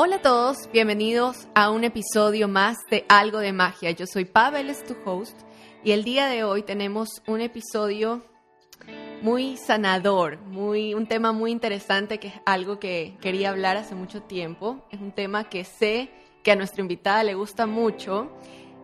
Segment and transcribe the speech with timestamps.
[0.00, 3.90] Hola a todos, bienvenidos a un episodio más de Algo de Magia.
[3.90, 5.36] Yo soy Pavel, es tu host,
[5.82, 8.24] y el día de hoy tenemos un episodio
[9.22, 14.22] muy sanador, muy, un tema muy interesante que es algo que quería hablar hace mucho
[14.22, 14.86] tiempo.
[14.92, 16.10] Es un tema que sé
[16.44, 18.30] que a nuestra invitada le gusta mucho.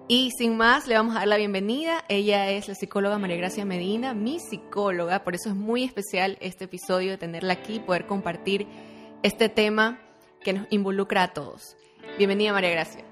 [0.09, 2.05] Y sin más, le vamos a dar la bienvenida.
[2.09, 5.23] Ella es la psicóloga María Gracia Medina, mi psicóloga.
[5.23, 8.67] Por eso es muy especial este episodio de tenerla aquí, poder compartir
[9.23, 10.01] este tema
[10.45, 11.77] que nos involucra a todos.
[12.19, 13.03] Bienvenida María Gracia.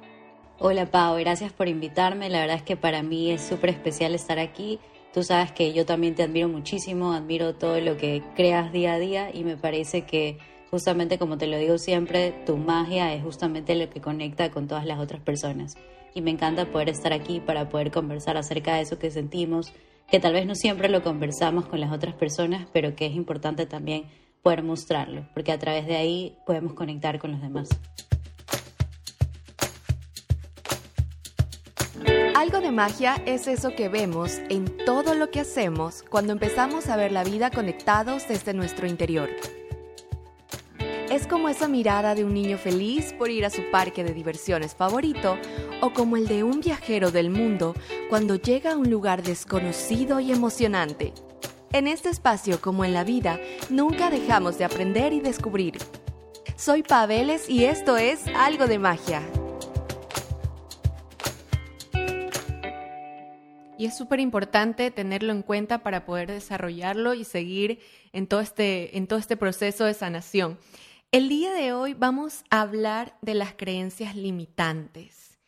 [0.60, 2.28] Hola Pau, gracias por invitarme.
[2.28, 4.78] La verdad es que para mí es súper especial estar aquí.
[5.12, 8.98] Tú sabes que yo también te admiro muchísimo, admiro todo lo que creas día a
[8.98, 10.38] día y me parece que
[10.70, 14.86] justamente como te lo digo siempre, tu magia es justamente lo que conecta con todas
[14.86, 15.76] las otras personas.
[16.14, 19.72] Y me encanta poder estar aquí para poder conversar acerca de eso que sentimos,
[20.10, 23.64] que tal vez no siempre lo conversamos con las otras personas, pero que es importante
[23.66, 24.04] también
[24.42, 27.68] poder mostrarlo, porque a través de ahí podemos conectar con los demás.
[32.34, 36.96] Algo de magia es eso que vemos en todo lo que hacemos cuando empezamos a
[36.96, 39.30] ver la vida conectados desde nuestro interior.
[41.08, 44.74] Es como esa mirada de un niño feliz por ir a su parque de diversiones
[44.74, 45.36] favorito
[45.82, 47.74] o como el de un viajero del mundo
[48.08, 51.12] cuando llega a un lugar desconocido y emocionante.
[51.74, 55.78] En este espacio, como en la vida, nunca dejamos de aprender y descubrir.
[56.54, 59.22] Soy Paveles y esto es Algo de Magia.
[63.78, 67.80] Y es súper importante tenerlo en cuenta para poder desarrollarlo y seguir
[68.12, 70.58] en todo, este, en todo este proceso de sanación.
[71.10, 75.38] El día de hoy vamos a hablar de las creencias limitantes,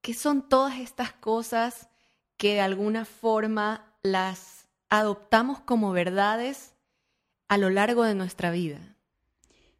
[0.00, 1.88] que son todas estas cosas
[2.36, 4.61] que de alguna forma las
[4.92, 6.74] adoptamos como verdades
[7.48, 8.98] a lo largo de nuestra vida.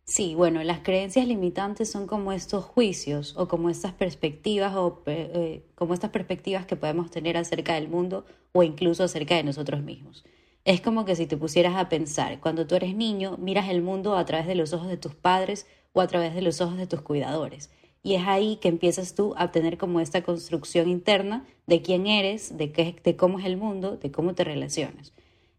[0.05, 5.67] Sí, bueno, las creencias limitantes son como estos juicios o como estas perspectivas o eh,
[5.75, 10.25] como estas perspectivas que podemos tener acerca del mundo o incluso acerca de nosotros mismos.
[10.64, 14.17] Es como que si te pusieras a pensar, cuando tú eres niño, miras el mundo
[14.17, 16.86] a través de los ojos de tus padres o a través de los ojos de
[16.86, 17.70] tus cuidadores.
[18.02, 22.57] Y es ahí que empiezas tú a tener como esta construcción interna de quién eres,
[22.57, 25.13] de, qué, de cómo es el mundo, de cómo te relacionas.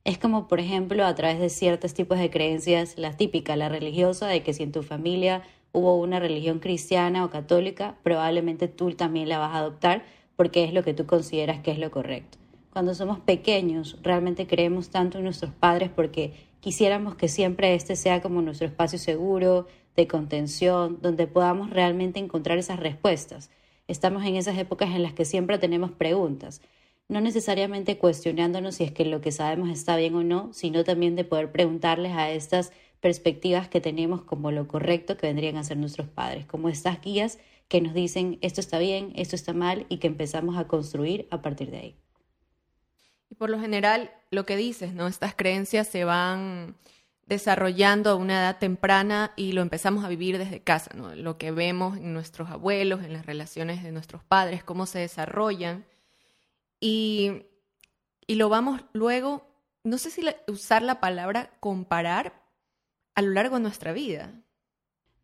[0.04, 4.28] Es como, por ejemplo, a través de ciertos tipos de creencias, la típica, la religiosa,
[4.28, 9.30] de que si en tu familia hubo una religión cristiana o católica, probablemente tú también
[9.30, 10.04] la vas a adoptar
[10.36, 12.38] porque es lo que tú consideras que es lo correcto.
[12.72, 18.22] Cuando somos pequeños, realmente creemos tanto en nuestros padres porque quisiéramos que siempre este sea
[18.22, 23.50] como nuestro espacio seguro, de contención, donde podamos realmente encontrar esas respuestas.
[23.88, 26.62] Estamos en esas épocas en las que siempre tenemos preguntas,
[27.10, 31.16] no necesariamente cuestionándonos si es que lo que sabemos está bien o no, sino también
[31.16, 32.72] de poder preguntarles a estas
[33.02, 37.38] perspectivas que tenemos como lo correcto que vendrían a ser nuestros padres, como estas guías
[37.68, 41.42] que nos dicen esto está bien, esto está mal y que empezamos a construir a
[41.42, 41.96] partir de ahí.
[43.30, 45.08] Y por lo general, lo que dices, ¿no?
[45.08, 46.76] Estas creencias se van
[47.26, 51.16] desarrollando a una edad temprana y lo empezamos a vivir desde casa, ¿no?
[51.16, 55.86] Lo que vemos en nuestros abuelos, en las relaciones de nuestros padres, cómo se desarrollan.
[56.80, 57.44] Y,
[58.28, 59.48] y lo vamos luego,
[59.84, 62.44] no sé si usar la palabra comparar
[63.16, 64.34] a lo largo de nuestra vida.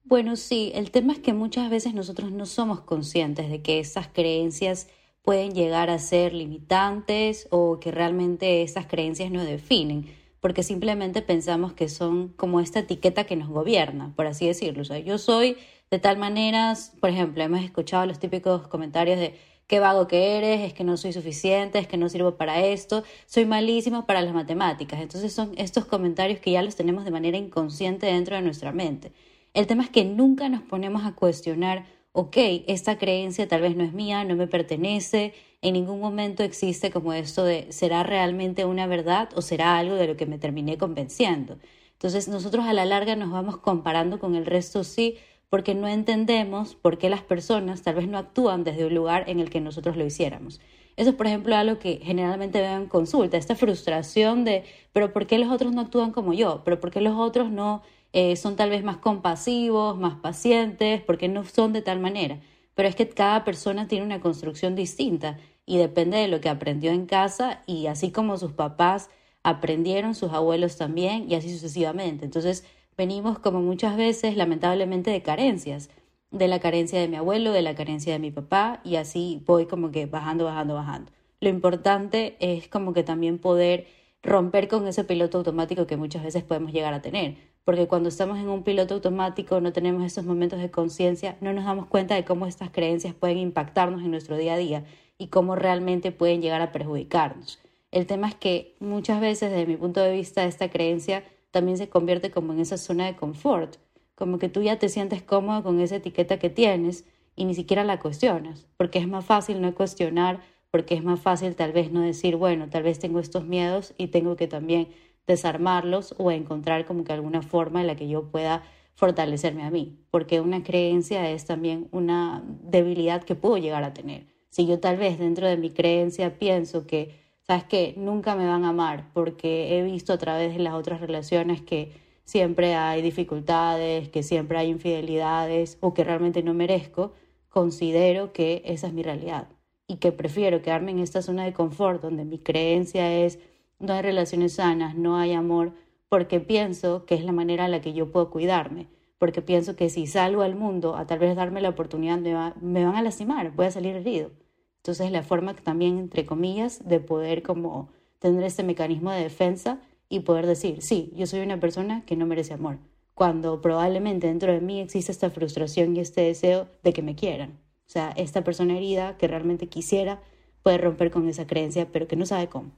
[0.04, 4.08] Bueno, sí, el tema es que muchas veces nosotros no somos conscientes de que esas
[4.08, 4.88] creencias
[5.22, 11.74] pueden llegar a ser limitantes o que realmente esas creencias nos definen porque simplemente pensamos
[11.74, 14.84] que son como esta etiqueta que nos gobierna, por así decirlo.
[14.90, 15.58] O yo soy
[15.92, 19.36] de tal manera, por ejemplo, hemos escuchado los típicos comentarios de
[19.68, 23.04] qué vago que eres, es que no soy suficiente, es que no sirvo para esto,
[23.28, 25.00] soy malísimo para las matemáticas.
[25.00, 29.12] Entonces son estos comentarios que ya los tenemos de manera inconsciente dentro de nuestra mente.
[29.54, 33.84] El tema es que nunca nos ponemos a cuestionar, ok, esta creencia tal vez no
[33.84, 38.88] es mía, no me pertenece, en ningún momento existe como esto de ¿será realmente una
[38.88, 41.58] verdad o será algo de lo que me terminé convenciendo?
[41.94, 45.18] Entonces nosotros a la larga nos vamos comparando con el resto sí
[45.50, 49.40] porque no entendemos por qué las personas tal vez no actúan desde un lugar en
[49.40, 50.62] el que nosotros lo hiciéramos.
[50.96, 54.64] Eso es, por ejemplo, algo que generalmente veo en consulta, esta frustración de,
[54.94, 56.62] pero ¿por qué los otros no actúan como yo?
[56.66, 57.82] ¿Pero por qué los otros no
[58.14, 61.02] eh, son tal vez más compasivos, más pacientes?
[61.02, 62.40] ¿Por qué no son de tal manera?
[62.76, 66.92] Pero es que cada persona tiene una construcción distinta y depende de lo que aprendió
[66.92, 69.10] en casa y así como sus papás
[69.44, 72.26] aprendieron, sus abuelos también y así sucesivamente.
[72.26, 72.66] Entonces
[72.98, 75.90] venimos como muchas veces lamentablemente de carencias,
[76.32, 79.66] de la carencia de mi abuelo, de la carencia de mi papá y así voy
[79.66, 81.12] como que bajando, bajando, bajando.
[81.40, 83.88] Lo importante es como que también poder
[84.22, 88.40] romper con ese piloto automático que muchas veces podemos llegar a tener, porque cuando estamos
[88.40, 92.26] en un piloto automático no tenemos esos momentos de conciencia, no nos damos cuenta de
[92.26, 94.84] cómo estas creencias pueden impactarnos en nuestro día a día
[95.18, 97.60] y cómo realmente pueden llegar a perjudicarnos.
[97.92, 101.90] El tema es que muchas veces, desde mi punto de vista, esta creencia también se
[101.90, 103.78] convierte como en esa zona de confort,
[104.16, 107.84] como que tú ya te sientes cómodo con esa etiqueta que tienes y ni siquiera
[107.84, 110.42] la cuestionas, porque es más fácil no cuestionar,
[110.72, 114.08] porque es más fácil tal vez no decir, bueno, tal vez tengo estos miedos y
[114.08, 114.90] tengo que también
[115.30, 118.64] desarmarlos o encontrar como que alguna forma en la que yo pueda
[118.96, 124.26] fortalecerme a mí, porque una creencia es también una debilidad que puedo llegar a tener.
[124.50, 128.66] Si yo tal vez dentro de mi creencia pienso que, sabes que nunca me van
[128.66, 131.94] a amar porque he visto a través de las otras relaciones que
[132.26, 137.14] siempre hay dificultades, que siempre hay infidelidades o que realmente no merezco,
[137.50, 139.48] considero que esa es mi realidad
[139.88, 143.40] y que prefiero quedarme en esta zona de confort donde mi creencia es
[143.80, 145.74] no hay relaciones sanas, no hay amor,
[146.10, 148.88] porque pienso que es la manera en la que yo puedo cuidarme,
[149.18, 152.20] porque pienso que si salgo al mundo a tal vez darme la oportunidad
[152.62, 154.32] me, van a lastimar, voy a salir herido.
[154.78, 157.90] Entonces la forma también, entre comillas, de poder como
[158.20, 159.80] tener este mecanismo de defensa
[160.10, 162.80] y poder decir, sí, yo soy una persona que no merece amor,
[163.14, 167.60] cuando probablemente dentro de mí existe esta frustración y este deseo de que me quieran.
[167.86, 170.22] O sea, esta persona herida que realmente quisiera
[170.64, 172.72] puede romper con esa creencia, pero que no sabe cómo.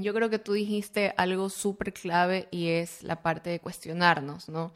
[0.00, 4.72] Yo creo que tú dijiste algo súper clave y es la parte de cuestionarnos, ¿no?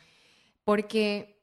[0.64, 1.40] Porque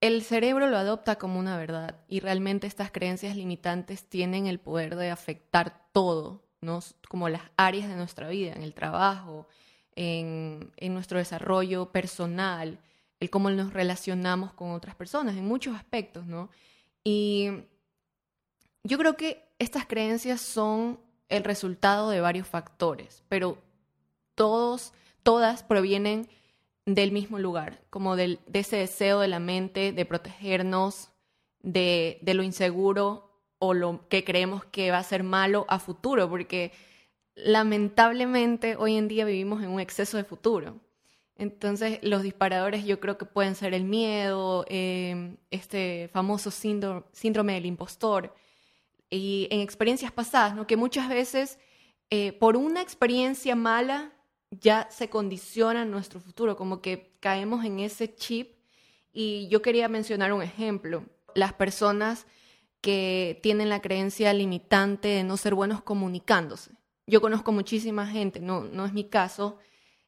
[0.00, 4.96] el cerebro lo adopta como una verdad y realmente estas creencias limitantes tienen el poder
[4.96, 6.80] de afectar todo, ¿no?
[7.08, 9.46] Como las áreas de nuestra vida, en el trabajo,
[9.94, 12.80] en, en nuestro desarrollo personal,
[13.20, 16.48] el cómo nos relacionamos con otras personas, en muchos aspectos, ¿no?
[17.04, 17.50] Y
[18.84, 20.98] yo creo que estas creencias son
[21.32, 23.58] el resultado de varios factores, pero
[24.34, 24.92] todos,
[25.22, 26.28] todas provienen
[26.86, 31.10] del mismo lugar, como del, de ese deseo de la mente de protegernos
[31.62, 36.72] de, lo inseguro o lo que creemos que va a ser malo a futuro, porque
[37.34, 40.76] lamentablemente hoy en día vivimos en un exceso de futuro.
[41.36, 47.66] Entonces, los disparadores yo creo que pueden ser el miedo, eh, este famoso síndrome del
[47.66, 48.34] impostor,
[49.12, 50.66] y en experiencias pasadas, ¿no?
[50.66, 51.58] que muchas veces
[52.08, 54.10] eh, por una experiencia mala
[54.50, 58.56] ya se condiciona nuestro futuro, como que caemos en ese chip.
[59.12, 61.04] Y yo quería mencionar un ejemplo,
[61.34, 62.26] las personas
[62.80, 66.70] que tienen la creencia limitante de no ser buenos comunicándose.
[67.06, 69.58] Yo conozco muchísima gente, no, no es mi caso,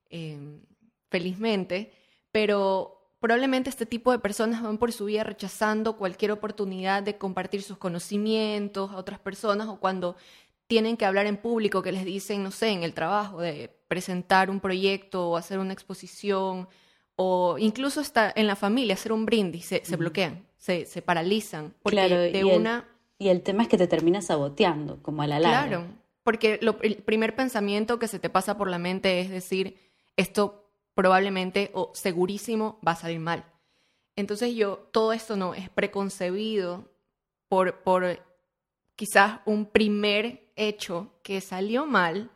[0.09, 0.63] eh,
[1.11, 1.93] felizmente,
[2.33, 7.63] pero probablemente este tipo de personas van por su vida rechazando cualquier oportunidad de compartir
[7.63, 10.15] sus conocimientos a otras personas o cuando
[10.67, 14.51] tienen que hablar en público, que les dicen, no sé, en el trabajo, de presentar
[14.51, 16.69] un proyecto o hacer una exposición
[17.17, 21.73] o incluso hasta en la familia, hacer un brindis, se, bloquean, se, se, paralizan.
[21.83, 22.87] Porque claro, de y, una...
[23.19, 25.67] el, y el tema es que te terminas saboteando, como a la larga.
[25.69, 25.87] Claro,
[26.25, 29.79] porque lo, el primer pensamiento que se te pasa por la mente es decir,
[30.19, 30.64] esto
[30.95, 33.45] probablemente o segurísimo va a salir mal.
[34.17, 36.89] Entonces yo, todo esto no es preconcebido
[37.49, 38.21] por, por
[38.97, 42.31] quizás un primer hecho que salió mal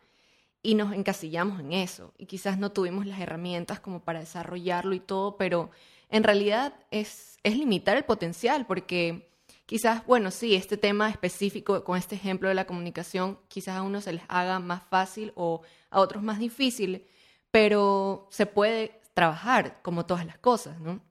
[0.61, 2.13] y nos encasillamos en eso.
[2.17, 5.71] Y quizás no tuvimos las herramientas como para desarrollarlo y todo, pero
[6.09, 9.29] en realidad es, es limitar el potencial porque
[9.65, 14.01] quizás, bueno, sí, este tema específico con este ejemplo de la comunicación, quizás a uno
[14.01, 15.61] se les haga más fácil o
[15.91, 17.05] a otros más difícil,
[17.51, 21.01] pero se puede trabajar como todas las cosas, ¿no?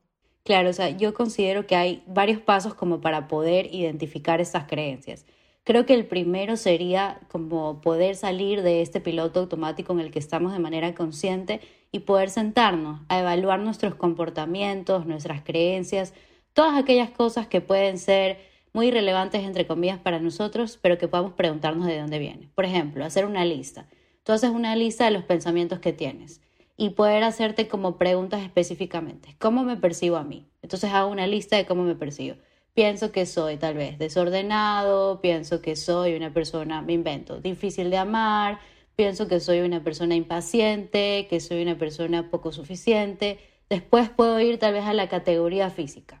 [0.43, 5.25] Claro, o sea, yo considero que hay varios pasos como para poder identificar estas creencias.
[5.63, 10.17] Creo que el primero sería como poder salir de este piloto automático en el que
[10.17, 16.13] estamos de manera consciente y poder sentarnos a evaluar nuestros comportamientos, nuestras creencias,
[16.53, 18.39] todas aquellas cosas que pueden ser
[18.73, 22.49] muy relevantes entre comillas para nosotros, pero que podamos preguntarnos de dónde viene.
[22.55, 23.85] Por ejemplo, hacer una lista.
[24.29, 26.39] Tú haces una lista de los pensamientos que tienes
[26.77, 29.35] y poder hacerte como preguntas específicamente.
[29.39, 30.45] ¿Cómo me percibo a mí?
[30.61, 32.37] Entonces hago una lista de cómo me percibo.
[32.75, 37.97] Pienso que soy tal vez desordenado, pienso que soy una persona, me invento, difícil de
[37.97, 38.59] amar,
[38.95, 43.39] pienso que soy una persona impaciente, que soy una persona poco suficiente.
[43.67, 46.18] Después puedo ir tal vez a la categoría física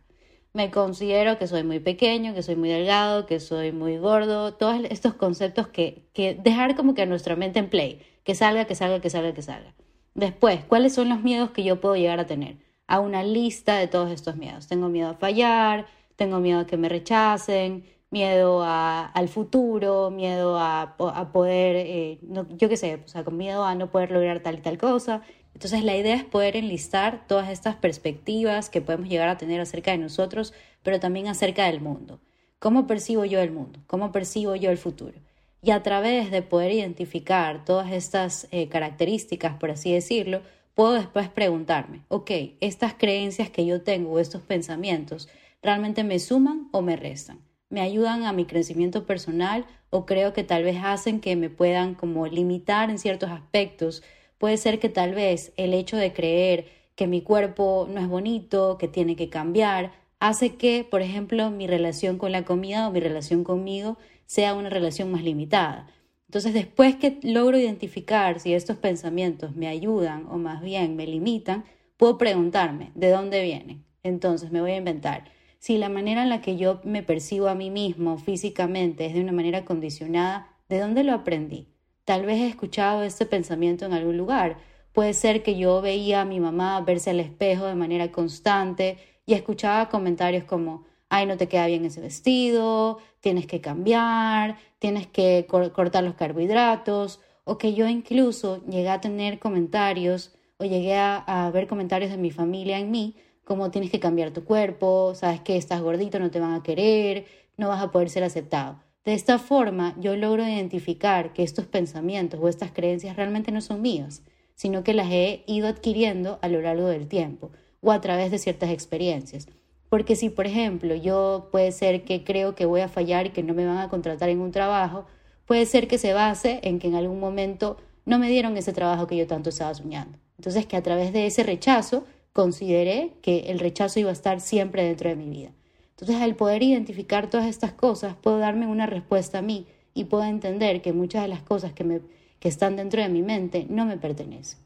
[0.53, 4.81] me considero que soy muy pequeño, que soy muy delgado, que soy muy gordo, todos
[4.89, 8.75] estos conceptos que, que dejar como que a nuestra mente en play, que salga, que
[8.75, 9.75] salga, que salga, que salga.
[10.15, 12.57] Después, ¿cuáles son los miedos que yo puedo llegar a tener?
[12.87, 14.67] A una lista de todos estos miedos.
[14.67, 20.57] Tengo miedo a fallar, tengo miedo a que me rechacen, miedo a, al futuro, miedo
[20.57, 22.19] a, a poder, eh,
[22.57, 25.21] yo qué sé, o sea, con miedo a no poder lograr tal y tal cosa.
[25.59, 29.91] Entonces la idea es poder enlistar todas estas perspectivas que podemos llegar a tener acerca
[29.91, 32.21] de nosotros, pero también acerca del mundo.
[32.59, 33.81] ¿Cómo percibo yo el mundo?
[33.85, 35.19] ¿Cómo percibo yo el futuro?
[35.61, 40.43] Y a través de poder identificar todas estas eh, características, por así decirlo,
[40.75, 45.27] puedo después preguntarme, ok, estas creencias que yo tengo o estos pensamientos,
[45.61, 47.41] ¿realmente me suman o me restan?
[47.67, 51.95] ¿Me ayudan a mi crecimiento personal o creo que tal vez hacen que me puedan
[51.95, 54.03] como limitar en ciertos aspectos?
[54.39, 56.65] Puede ser que tal vez el hecho de creer
[56.95, 61.67] que mi cuerpo no es bonito, que tiene que cambiar, hace que, por ejemplo, mi
[61.67, 65.87] relación con la comida o mi relación conmigo sea una relación más limitada.
[66.27, 71.65] Entonces, después que logro identificar si estos pensamientos me ayudan o más bien me limitan,
[71.97, 73.83] puedo preguntarme de dónde vienen.
[74.03, 75.25] Entonces, me voy a inventar.
[75.57, 79.21] Si la manera en la que yo me percibo a mí mismo físicamente es de
[79.21, 81.67] una manera condicionada, ¿de dónde lo aprendí?
[82.09, 84.57] Tal vez he escuchado este pensamiento en algún lugar.
[84.93, 88.97] Puede ser que yo veía a mi mamá verse al espejo de manera constante
[89.27, 95.05] y escuchaba comentarios como, ay, no te queda bien ese vestido, tienes que cambiar, tienes
[95.05, 101.51] que cortar los carbohidratos, o que yo incluso llegué a tener comentarios o llegué a,
[101.53, 105.57] ver comentarios de mi familia en mí, como tienes que cambiar tu cuerpo, sabes que
[105.57, 108.88] estás gordito, no te van a querer, no vas a poder ser aceptado.
[109.05, 113.81] De esta forma, yo logro identificar que estos pensamientos o estas creencias realmente no son
[113.81, 114.23] mías,
[114.55, 117.51] sino que las he ido adquiriendo a lo largo del tiempo
[117.81, 119.47] o a través de ciertas experiencias.
[119.89, 123.41] Porque si, por ejemplo, yo puede ser que creo que voy a fallar y que
[123.41, 125.05] no me van a contratar en un trabajo,
[125.45, 129.07] puede ser que se base en que en algún momento no me dieron ese trabajo
[129.07, 130.17] que yo tanto estaba soñando.
[130.37, 134.83] Entonces, que a través de ese rechazo consideré que el rechazo iba a estar siempre
[134.83, 135.51] dentro de mi vida.
[135.99, 140.23] Entonces, al poder identificar todas estas cosas, puedo darme una respuesta a mí y puedo
[140.23, 141.99] entender que muchas de las cosas que, me,
[142.39, 144.59] que están dentro de mi mente no me pertenecen.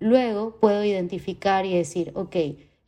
[0.00, 2.36] Luego puedo identificar y decir, ok,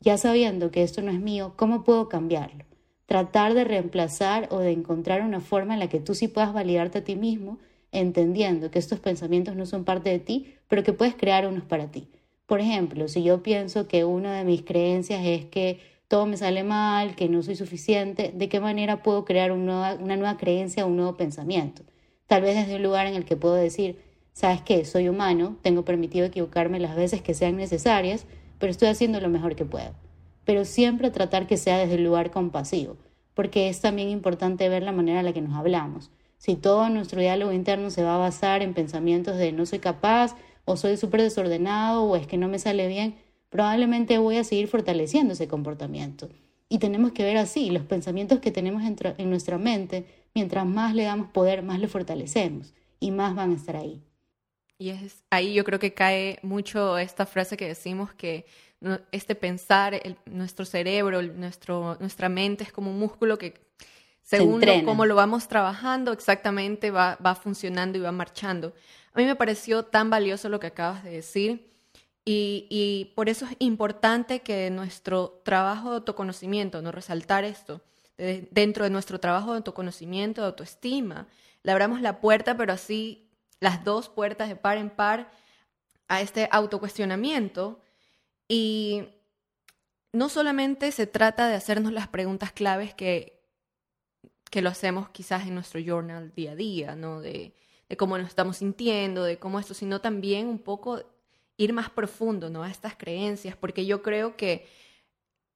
[0.01, 2.65] ya sabiendo que esto no es mío, ¿cómo puedo cambiarlo?
[3.05, 6.99] Tratar de reemplazar o de encontrar una forma en la que tú sí puedas validarte
[6.99, 7.59] a ti mismo,
[7.93, 11.91] entendiendo que estos pensamientos no son parte de ti, pero que puedes crear unos para
[11.91, 12.09] ti.
[12.47, 15.81] Por ejemplo, si yo pienso que una de mis creencias es que
[16.11, 20.37] todo me sale mal, que no soy suficiente, ¿de qué manera puedo crear una nueva,
[20.39, 21.85] creencia, un nuevo pensamiento?
[22.27, 23.97] Tal vez desde un lugar en el que puedo decir,
[24.33, 24.85] ¿sabes qué?
[24.85, 28.27] Soy humano, tengo permitido equivocarme las veces que sean necesarias,
[28.59, 29.93] pero estoy haciendo lo mejor que puedo.
[30.45, 32.97] Pero siempre tratar que sea desde el lugar compasivo,
[33.35, 36.11] porque es también importante ver la manera en la que nos hablamos.
[36.39, 40.35] Si todo nuestro diálogo interno se va a basar en pensamientos de no soy capaz,
[40.65, 43.15] o soy súper desordenado, o es que no me sale bien,
[43.51, 46.31] probablemente voy a seguir fortaleciendo ese comportamiento.
[46.69, 51.03] Y tenemos que ver así, los pensamientos que tenemos en, nuestra mente, mientras más le
[51.03, 54.01] damos poder, más le fortalecemos y más van a estar ahí.
[54.79, 58.47] Y es ahí yo creo que cae mucho esta frase que decimos que
[59.13, 63.55] este pensar, nuestro cerebro, nuestro, nuestra mente es como un músculo que
[64.23, 68.73] según cómo lo vamos trabajando, exactamente va, va funcionando y va marchando.
[69.13, 71.69] A mí me pareció tan valioso lo que acabas de decir
[72.25, 77.81] y, por eso es importante que nuestro trabajo de autoconocimiento, no resaltar esto,
[78.51, 81.27] dentro de nuestro trabajo de autoconocimiento, de autoestima,
[81.63, 85.31] le abramos la puerta, pero así las dos puertas de par en par
[86.09, 87.81] a este autocuestionamiento
[88.49, 89.05] y
[90.13, 93.43] no solamente se trata de hacernos las preguntas claves que,
[94.51, 97.21] que lo hacemos quizás en nuestro journal día a día, ¿no?
[97.21, 97.55] De,
[97.89, 101.03] de cómo nos estamos sintiendo, de cómo esto, sino también un poco
[101.61, 102.63] ir más profundo, ¿no?
[102.63, 104.67] A estas creencias, porque yo creo que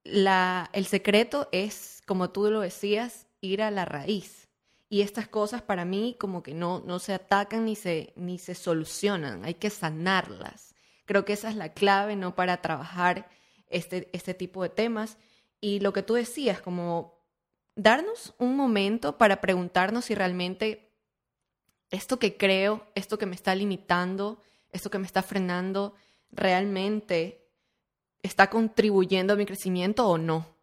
[0.04, 4.48] la, el secreto es, como tú lo decías, ir a la raíz
[4.90, 8.54] y estas cosas para mí como que no, no se atacan ni se, ni se
[8.54, 10.74] solucionan, hay que sanarlas.
[11.06, 12.34] Creo que esa es la clave, ¿no?
[12.34, 13.30] Para trabajar
[13.68, 15.16] este, este tipo de temas.
[15.58, 17.18] Y lo que tú decías, como
[17.76, 20.92] darnos un momento para preguntarnos si realmente
[21.90, 24.38] esto que creo, esto que me está limitando,
[24.74, 25.94] esto que me está frenando,
[26.30, 27.48] realmente
[28.22, 30.54] está contribuyendo a mi crecimiento o no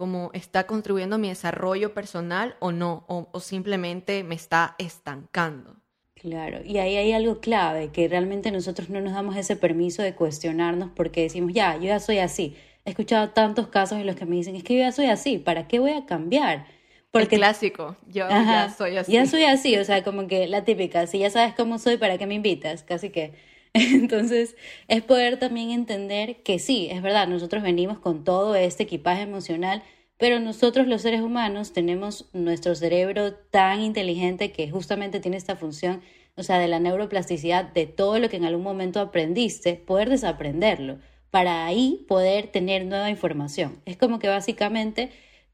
[0.00, 5.76] como está contribuyendo a mi desarrollo personal o no, o, simplemente me está estancando.
[6.14, 10.14] Claro, y ahí hay algo clave, que realmente nosotros no nos damos ese permiso de
[10.14, 12.56] cuestionarnos porque decimos, ya, yo ya soy así.
[12.86, 15.36] He escuchado tantos casos en los que me dicen, es que yo ya soy así,
[15.36, 16.64] ¿para qué voy a cambiar?
[17.10, 19.12] Porque, El clásico, yo ya soy así.
[19.12, 22.18] Ya soy así, o sea, como que la típica, si ya sabes cómo soy, ¿para
[22.18, 22.82] qué me invitas?
[22.82, 23.32] Casi que.
[23.72, 24.56] Entonces,
[24.88, 29.82] es poder también entender que sí, es verdad, nosotros venimos con todo este equipaje emocional,
[30.18, 36.02] pero nosotros los seres humanos tenemos nuestro cerebro tan inteligente que justamente tiene esta función
[36.36, 40.98] o sea, de la neuroplasticidad, de todo lo que en algún momento aprendiste, poder desaprenderlo,
[41.30, 43.80] para ahí poder tener nueva información.
[43.84, 45.10] Es como que básicamente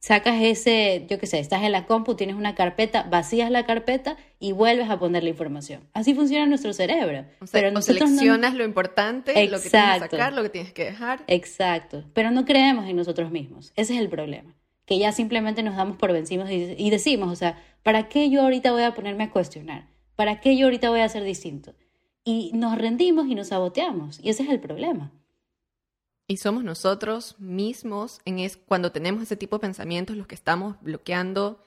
[0.07, 4.17] sacas ese, yo qué sé, estás en la compu, tienes una carpeta, vacías la carpeta
[4.39, 5.81] y vuelves a poner la información.
[5.95, 7.25] Así funciona nuestro cerebro.
[7.41, 10.85] O sea, pero seleccionas lo importante, lo que tienes que sacar, lo que tienes que
[10.85, 11.25] dejar.
[11.27, 13.73] Exacto, pero no creemos en nosotros mismos.
[13.75, 14.55] Ese es el problema.
[14.85, 18.71] Que ya simplemente nos damos por vencidos y decimos, o sea, ¿para qué yo ahorita
[18.71, 19.89] voy a ponerme a cuestionar?
[20.15, 21.75] ¿Para qué yo ahorita voy a hacer distinto?
[22.23, 24.21] Y nos rendimos y nos saboteamos.
[24.23, 25.11] Y ese es el problema.
[26.29, 30.77] Y somos nosotros mismos en es, cuando tenemos ese tipo de pensamientos los que estamos
[30.81, 31.61] bloqueando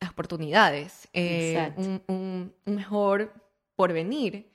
[0.00, 3.32] las oportunidades, eh, un, un, mejor
[3.74, 4.50] porvenir.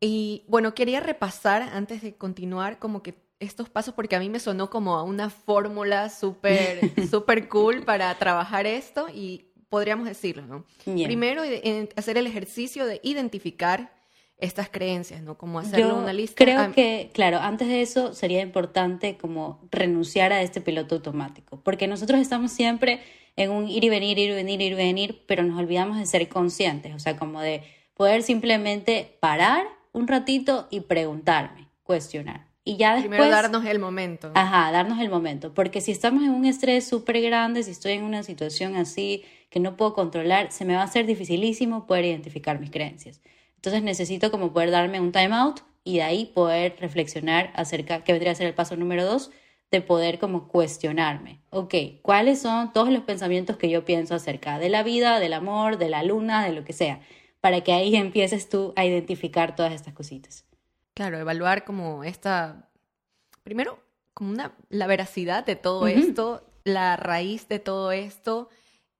[0.00, 4.40] Y bueno, quería repasar antes de continuar como que estos pasos porque a mí me
[4.40, 6.80] sonó como a una fórmula súper
[7.10, 10.64] super cool para trabajar esto y podríamos decirlo, ¿no?
[10.84, 11.42] Primero,
[11.96, 13.92] hacer el ejercicio de identificar
[14.38, 15.38] estas creencias, ¿no?
[15.38, 16.34] Como hacerlo una lista.
[16.36, 21.86] Creo que, claro, antes de eso sería importante como renunciar a este piloto automático, porque
[21.86, 23.00] nosotros estamos siempre
[23.36, 26.06] en un ir y venir, ir y venir, ir y venir, pero nos olvidamos de
[26.06, 27.62] ser conscientes, o sea, como de
[27.94, 32.46] poder simplemente parar un ratito y preguntarme, cuestionar.
[32.64, 33.18] Y ya después...
[33.18, 34.30] Primero darnos el momento.
[34.34, 38.04] Ajá, darnos el momento, porque si estamos en un estrés súper grande, si estoy en
[38.04, 42.58] una situación así que no puedo controlar, se me va a hacer dificilísimo poder identificar
[42.58, 43.20] mis creencias.
[43.62, 48.10] Entonces necesito como poder darme un time out y de ahí poder reflexionar acerca, que
[48.10, 49.30] vendría a ser el paso número dos,
[49.70, 51.38] de poder como cuestionarme.
[51.50, 55.78] Ok, ¿cuáles son todos los pensamientos que yo pienso acerca de la vida, del amor,
[55.78, 57.02] de la luna, de lo que sea?
[57.40, 60.44] Para que ahí empieces tú a identificar todas estas cositas.
[60.94, 62.68] Claro, evaluar como esta,
[63.44, 63.78] primero,
[64.12, 68.48] como una, la veracidad de todo esto, la raíz de todo esto,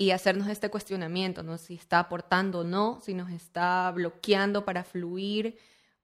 [0.02, 1.58] y hacernos este cuestionamiento, ¿no?
[1.58, 5.58] Si está aportando o no, si nos está bloqueando para fluir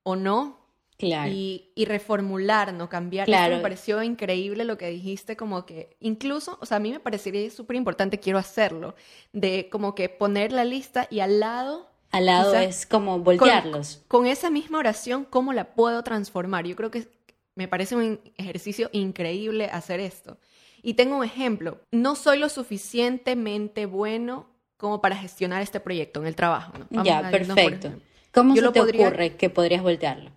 [0.05, 0.57] o no.
[0.97, 1.33] Claro.
[1.33, 2.89] Y, y reformular, ¿no?
[2.89, 3.27] Cambiar.
[3.27, 3.57] Claro.
[3.57, 7.51] me pareció increíble lo que dijiste, como que incluso, o sea, a mí me parecería
[7.51, 8.95] súper importante, quiero hacerlo,
[9.33, 14.03] de como que poner la lista y al lado al lado es como voltearlos.
[14.07, 16.67] Con, con, esa misma oración, ¿cómo la puedo transformar?
[16.67, 17.09] Yo creo que
[17.55, 20.39] me parece un ejercicio increíble hacer esto.
[20.83, 26.27] Y tengo un ejemplo, no soy lo suficientemente bueno como para gestionar este proyecto en
[26.27, 26.73] el trabajo.
[27.05, 27.93] ya, perfecto.
[28.33, 30.31] ¿Cómo se te ocurre que podrías voltearlo?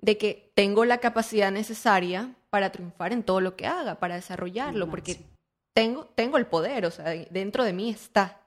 [0.00, 4.88] De que tengo la capacidad necesaria para triunfar en todo lo que haga, para desarrollarlo,
[4.88, 5.18] porque
[5.74, 8.40] tengo, tengo el poder, o sea, dentro de mí está.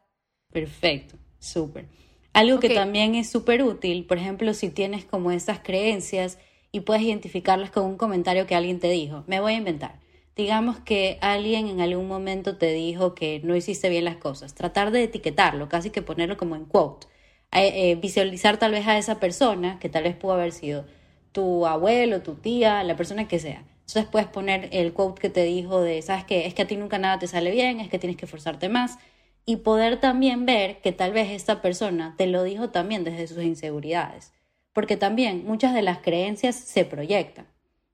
[0.51, 1.85] Perfecto, súper.
[2.31, 6.37] Algo que también es súper útil, por ejemplo, si tienes como esas creencias
[6.71, 9.99] y puedes identificarlas con un comentario que alguien te dijo, me voy a inventar
[10.39, 14.91] digamos que alguien en algún momento te dijo que no hiciste bien las cosas, tratar
[14.91, 17.07] de etiquetarlo, casi que ponerlo como en quote,
[17.51, 20.85] eh, eh, visualizar tal vez a esa persona, que tal vez pudo haber sido
[21.33, 23.65] tu abuelo, tu tía, la persona que sea.
[23.79, 26.77] Entonces puedes poner el quote que te dijo de, sabes que es que a ti
[26.77, 28.97] nunca nada te sale bien, es que tienes que esforzarte más.
[29.45, 33.43] Y poder también ver que tal vez esta persona te lo dijo también desde sus
[33.43, 34.31] inseguridades,
[34.71, 37.47] porque también muchas de las creencias se proyectan.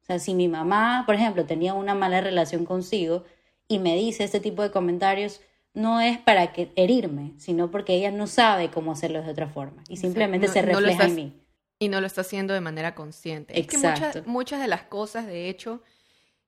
[0.06, 3.24] O sea, si mi mamá, por ejemplo, tenía una mala relación consigo
[3.68, 5.42] y me dice este tipo de comentarios,
[5.74, 9.84] no es para que herirme, sino porque ella no sabe cómo hacerlo de otra forma
[9.90, 11.42] y simplemente se refleja en mí.
[11.80, 13.60] Y no lo está haciendo de manera consciente.
[13.60, 14.20] Exacto.
[14.20, 15.82] Es que muchas, de las cosas, de hecho,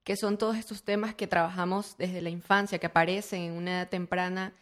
[0.04, 3.89] que son todos estos temas que trabajamos desde la infancia, que aparecen en una edad
[3.89, 4.54] temprana,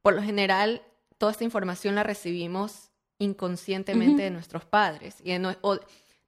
[0.00, 0.80] por lo general,
[1.18, 5.16] toda esta información la recibimos inconscientemente de nuestros padres.
[5.22, 5.54] Y de no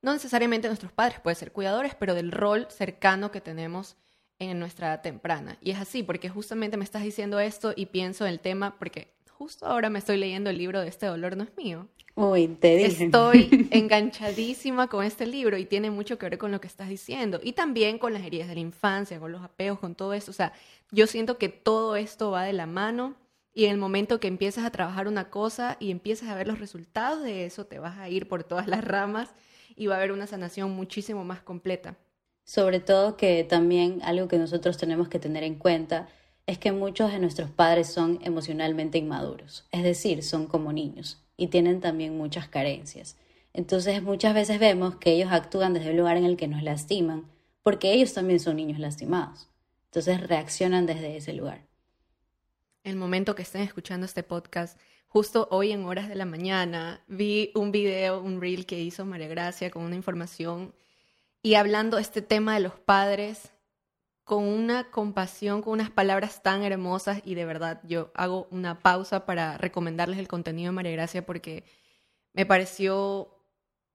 [0.02, 3.96] necesariamente nuestros padres, pueden ser cuidadores, pero del rol cercano que tenemos
[4.38, 5.56] en nuestra edad temprana.
[5.60, 9.14] Y es así, porque justamente me estás diciendo esto y pienso en el tema, porque
[9.30, 11.88] justo ahora me estoy leyendo el libro de Este dolor no es mío.
[12.14, 13.04] Uy, te dije.
[13.04, 17.40] Estoy enganchadísima con este libro y tiene mucho que ver con lo que estás diciendo.
[17.42, 20.30] Y también con las heridas de la infancia, con los apegos, con todo eso.
[20.30, 20.52] O sea,
[20.90, 23.14] yo siento que todo esto va de la mano
[23.54, 26.58] y en el momento que empiezas a trabajar una cosa y empiezas a ver los
[26.58, 29.30] resultados de eso, te vas a ir por todas las ramas
[29.82, 31.96] y va a haber una sanación muchísimo más completa.
[32.44, 36.08] Sobre todo que también algo que nosotros tenemos que tener en cuenta
[36.46, 41.48] es que muchos de nuestros padres son emocionalmente inmaduros, es decir, son como niños y
[41.48, 43.16] tienen también muchas carencias.
[43.52, 47.26] Entonces muchas veces vemos que ellos actúan desde el lugar en el que nos lastiman,
[47.64, 49.48] porque ellos también son niños lastimados.
[49.86, 51.66] Entonces reaccionan desde ese lugar.
[52.84, 54.78] El momento que estén escuchando este podcast,
[55.12, 59.28] Justo hoy en horas de la mañana vi un video, un reel que hizo María
[59.28, 60.74] Gracia con una información
[61.42, 63.52] y hablando este tema de los padres
[64.24, 69.26] con una compasión, con unas palabras tan hermosas y de verdad yo hago una pausa
[69.26, 71.64] para recomendarles el contenido de María Gracia porque
[72.32, 73.36] me pareció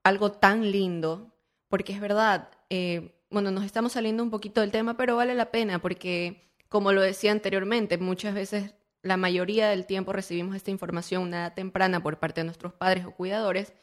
[0.04, 1.36] algo tan lindo,
[1.68, 5.50] porque es verdad, eh, bueno, nos estamos saliendo un poquito del tema, pero vale la
[5.50, 8.76] pena porque, como lo decía anteriormente, muchas veces,
[9.08, 13.12] la mayoría del tiempo recibimos esta información nada temprana por parte de nuestros padres o
[13.12, 13.74] cuidadores,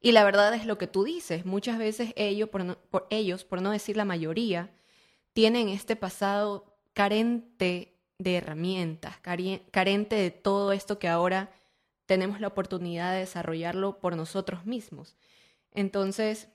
[0.00, 3.60] y la verdad es lo que tú dices, muchas veces ellos, por, por ellos, por
[3.60, 4.70] no decir la mayoría,
[5.32, 11.50] tienen este pasado carente de herramientas, carente de todo esto que ahora
[12.06, 15.16] tenemos la oportunidad de desarrollarlo por nosotros mismos.
[15.72, 16.48] Entonces,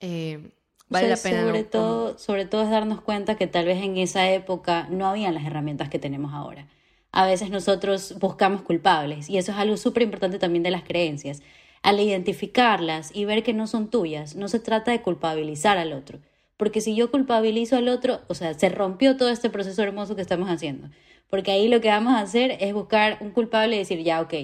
[0.00, 0.52] eh,
[0.88, 1.42] vale la pena.
[1.42, 5.34] Sobre, todo, sobre todo es darnos cuenta que tal vez en esa época no habían
[5.34, 6.68] las herramientas que tenemos ahora.
[7.14, 11.42] A veces nosotros buscamos culpables y eso es algo súper importante también de las creencias.
[11.82, 16.18] Al identificarlas y ver que no son tuyas, no se trata de culpabilizar al otro.
[16.56, 20.22] Porque si yo culpabilizo al otro, o sea, se rompió todo este proceso hermoso que
[20.22, 20.88] estamos haciendo
[21.34, 24.34] porque ahí lo que vamos a hacer es buscar un culpable y decir, ya, ok,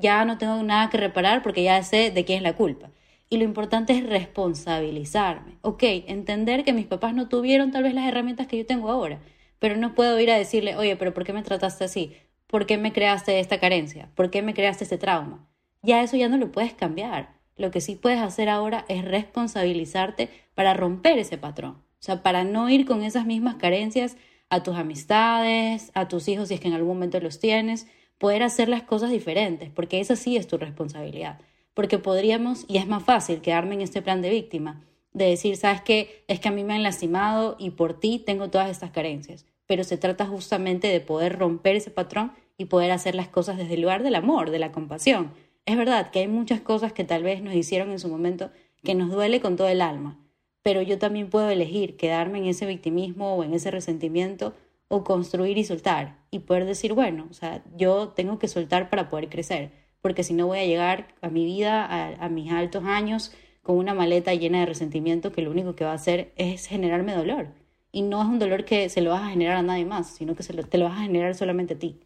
[0.00, 2.90] ya no tengo nada que reparar porque ya sé de quién es la culpa.
[3.28, 5.58] Y lo importante es responsabilizarme.
[5.62, 9.18] Ok, entender que mis papás no tuvieron tal vez las herramientas que yo tengo ahora,
[9.58, 12.16] pero no puedo ir a decirle, oye, pero ¿por qué me trataste así?
[12.46, 14.10] ¿Por qué me creaste esta carencia?
[14.14, 15.46] ¿Por qué me creaste este trauma?
[15.82, 17.36] Ya eso ya no lo puedes cambiar.
[17.56, 21.72] Lo que sí puedes hacer ahora es responsabilizarte para romper ese patrón.
[21.72, 24.16] O sea, para no ir con esas mismas carencias
[24.48, 27.86] a tus amistades, a tus hijos si es que en algún momento los tienes,
[28.18, 31.40] poder hacer las cosas diferentes, porque esa sí es tu responsabilidad.
[31.74, 35.80] Porque podríamos, y es más fácil quedarme en este plan de víctima, de decir, sabes
[35.82, 39.46] qué, es que a mí me han lastimado y por ti tengo todas estas carencias.
[39.66, 43.74] Pero se trata justamente de poder romper ese patrón y poder hacer las cosas desde
[43.74, 45.32] el lugar del amor, de la compasión.
[45.66, 48.50] Es verdad que hay muchas cosas que tal vez nos hicieron en su momento
[48.82, 50.18] que nos duele con todo el alma,
[50.62, 54.54] pero yo también puedo elegir quedarme en ese victimismo o en ese resentimiento
[54.88, 59.08] o construir y soltar y poder decir, bueno, o sea, yo tengo que soltar para
[59.08, 61.86] poder crecer, porque si no voy a llegar a mi vida,
[62.18, 63.32] a, mis altos años,
[63.68, 67.14] con una maleta llena de resentimiento que lo único que va a hacer es generarme
[67.14, 67.48] dolor.
[67.92, 70.34] Y no es un dolor que se lo vas a generar a nadie más, sino
[70.34, 72.00] que se lo, te lo vas a generar solamente a ti.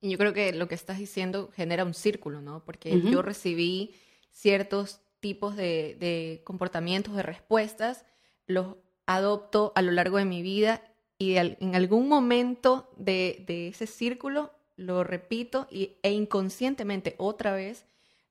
[0.00, 2.64] Y yo creo que lo que estás diciendo genera un círculo, ¿no?
[2.64, 3.96] Porque yo recibí
[4.30, 8.06] ciertos tipos de, comportamientos, de respuestas,
[8.46, 10.80] los adopto a lo largo de mi vida
[11.18, 17.84] y en algún momento de, ese círculo lo repito y, e inconscientemente otra vez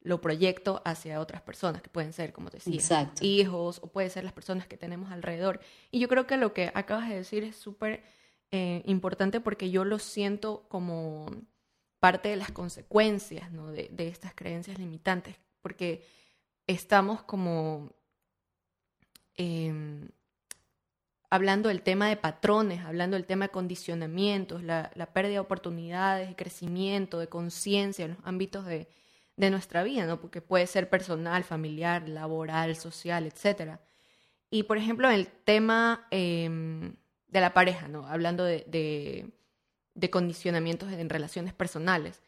[0.07, 4.23] lo proyecto hacia otras personas, que pueden ser, como te decía, hijos o pueden ser
[4.23, 5.59] las personas que tenemos alrededor.
[5.91, 8.03] Y yo creo que lo que acabas de decir es súper
[8.51, 11.27] eh, importante porque yo lo siento como
[11.99, 16.05] parte de las consecuencias de, de estas creencias limitantes, porque
[16.67, 17.91] estamos como
[19.35, 20.07] em,
[21.29, 26.35] hablando del tema de patrones, hablando del tema de condicionamientos, la, pérdida de oportunidades, de
[26.35, 28.87] crecimiento, de conciencia en los ámbitos de,
[29.37, 30.19] nuestra vida, ¿no?
[30.19, 33.79] Porque puede ser personal, familiar, laboral, social, etc.
[34.49, 36.95] Y, por ejemplo, el tema em,
[37.27, 38.07] de la pareja, ¿no?
[38.07, 39.31] Hablando de,
[39.93, 42.21] de condicionamientos en relaciones personales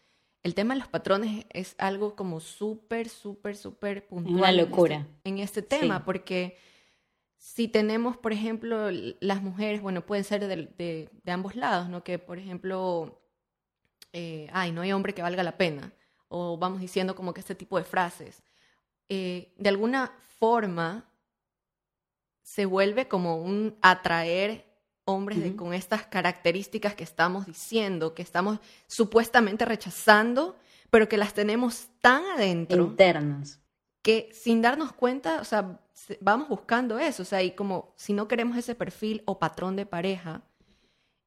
[0.43, 4.37] el tema de los patrones es algo como súper, súper, súper puntual.
[4.37, 5.05] Una locura.
[5.23, 6.57] En este, tema, porque
[7.37, 12.03] si tenemos, por ejemplo, las mujeres, bueno, pueden ser de, ambos lados, ¿no?
[12.03, 13.21] Que, por ejemplo,
[14.13, 15.91] eh, ay, no hay hombre que valga la pena,
[16.29, 18.41] o vamos diciendo como que este tipo de frases.
[19.09, 21.05] Eh, de alguna forma
[22.41, 24.65] se vuelve como un atraer
[25.05, 30.55] hombres de, con estas características que estamos diciendo, que estamos supuestamente rechazando,
[30.89, 32.83] pero que las tenemos tan adentro.
[32.83, 33.59] Internas.
[34.01, 35.79] Que sin darnos cuenta, o sea,
[36.21, 39.85] vamos buscando eso, o sea, y como si no queremos ese perfil o patrón de
[39.85, 40.43] pareja,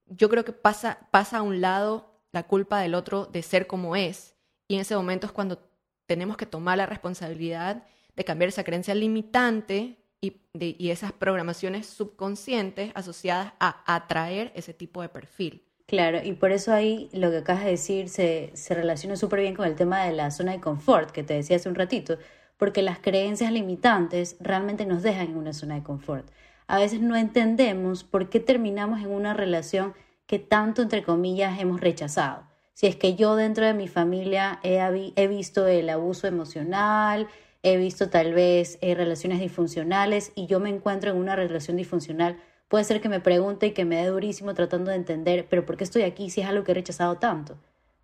[0.06, 3.96] yo creo que pasa, pasa a un lado la culpa del otro de ser como
[3.96, 4.31] es,
[4.72, 5.58] y en ese momento es cuando
[6.06, 7.84] tenemos que tomar la responsabilidad
[8.16, 15.10] de cambiar esa creencia limitante y, esas programaciones subconscientes asociadas a atraer ese tipo de
[15.10, 15.62] perfil.
[15.86, 19.54] Claro, y por eso ahí lo que acabas de decir se, se relaciona súper bien
[19.54, 22.16] con el tema de la zona de confort que te decía hace un ratito,
[22.56, 26.30] porque las creencias limitantes realmente nos dejan en una zona de confort.
[26.66, 29.92] A veces no entendemos por qué terminamos en una relación
[30.26, 32.51] que tanto, entre comillas, hemos rechazado.
[32.74, 37.28] Si es que yo dentro de mi familia he, visto el abuso emocional,
[37.62, 42.38] he visto tal vez eh, relaciones disfuncionales y yo me encuentro en una relación disfuncional,
[42.68, 45.76] puede ser que me pregunte y que me dé durísimo tratando de entender, pero ¿por
[45.76, 47.58] qué estoy aquí si es algo que he rechazado tanto?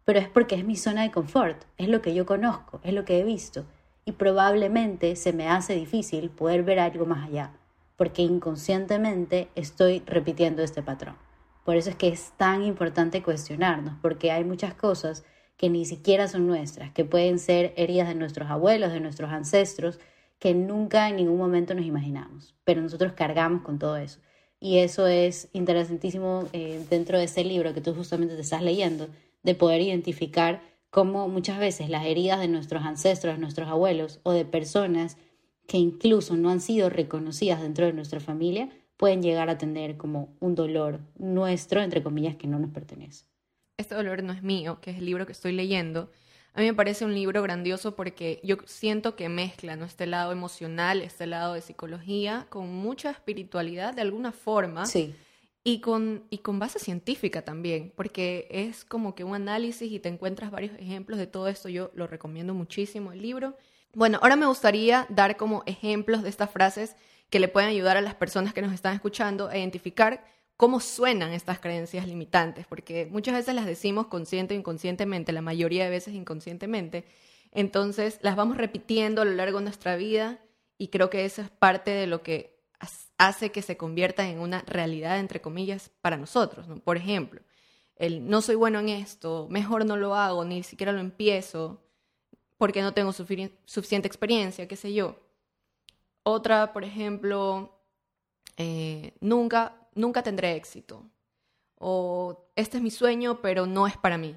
[0.05, 3.05] Pero es porque es mi zona de confort, es lo que yo conozco, es lo
[3.05, 3.65] que he visto
[4.09, 7.53] y probablemente se me hace difícil poder ver algo más allá,
[7.95, 11.28] porque inconscientemente estoy repitiendo este patrón.
[11.69, 15.23] Por eso es que es tan importante cuestionarnos, porque hay muchas cosas
[15.59, 20.01] que ni siquiera son nuestras, que pueden ser heridas de nuestros abuelos, de nuestros ancestros,
[20.39, 24.19] que nunca en ningún momento nos imaginamos, pero nosotros cargamos con todo eso.
[24.59, 29.07] Y eso es interesantísimo eh, dentro de ese libro que tú justamente te estás leyendo,
[29.43, 34.33] de poder identificar cómo muchas veces las heridas de nuestros ancestros, de nuestros abuelos o
[34.33, 35.19] de personas
[35.67, 40.37] que incluso no han sido reconocidas dentro de nuestra familia, pueden llegar a tener como
[40.41, 43.25] un dolor nuestro, entre comillas, que no nos pertenece.
[43.79, 46.11] Este dolor no es mío, que es el libro que estoy leyendo.
[46.53, 49.85] A mí me parece un libro grandioso porque yo siento que mezcla ¿no?
[49.85, 54.85] este lado emocional, este lado de psicología, con mucha espiritualidad de alguna forma.
[54.85, 55.15] Sí.
[55.63, 60.09] Y con, y con base científica también, porque es como que un análisis y te
[60.09, 61.69] encuentras varios ejemplos de todo esto.
[61.69, 63.55] Yo lo recomiendo muchísimo el libro.
[63.95, 66.97] Bueno, ahora me gustaría dar como ejemplos de estas frases
[67.31, 70.25] que le pueden ayudar a las personas que nos están escuchando a identificar
[70.57, 75.85] cómo suenan estas creencias limitantes, porque muchas veces las decimos consciente o inconscientemente, la mayoría
[75.85, 77.05] de veces inconscientemente.
[77.53, 80.41] Entonces las vamos repitiendo a lo largo de nuestra vida
[80.77, 82.59] y creo que eso es parte de lo que
[83.19, 86.67] hace que se convierta en una realidad, entre comillas, para nosotros.
[86.85, 87.41] Por ejemplo,
[87.97, 91.83] el no soy bueno en esto, mejor no lo hago, ni siquiera lo empiezo,
[92.57, 95.21] porque no tengo suficiente experiencia, qué sé yo.
[96.31, 97.73] Otra, por ejemplo,
[98.59, 101.07] eh, nunca, nunca tendré éxito.
[101.77, 104.37] O este es mi sueño, pero no es para mí.